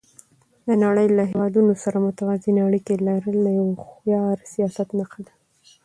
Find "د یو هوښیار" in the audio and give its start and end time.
3.45-4.37